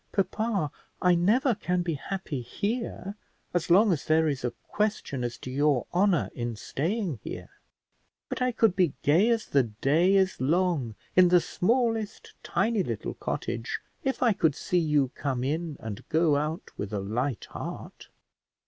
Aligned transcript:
Papa, 0.11 0.71
I 0.99 1.13
never 1.13 1.53
can 1.53 1.83
be 1.83 1.93
happy 1.93 2.41
here, 2.41 3.13
as 3.53 3.69
long 3.69 3.93
as 3.93 4.03
there 4.05 4.27
is 4.27 4.43
a 4.43 4.49
question 4.67 5.23
as 5.23 5.37
to 5.37 5.51
your 5.51 5.85
honour 5.93 6.31
in 6.33 6.55
staying 6.55 7.19
here; 7.23 7.49
but 8.27 8.41
I 8.41 8.51
could 8.51 8.75
be 8.75 8.93
gay 9.03 9.29
as 9.29 9.45
the 9.45 9.61
day 9.61 10.15
is 10.15 10.41
long 10.41 10.95
in 11.15 11.27
the 11.29 11.39
smallest 11.39 12.33
tiny 12.41 12.81
little 12.81 13.13
cottage, 13.13 13.79
if 14.03 14.23
I 14.23 14.33
could 14.33 14.55
see 14.55 14.79
you 14.79 15.11
come 15.13 15.43
in 15.43 15.77
and 15.79 16.03
go 16.09 16.35
out 16.35 16.71
with 16.77 16.91
a 16.93 16.99
light 16.99 17.45
heart. 17.51 18.09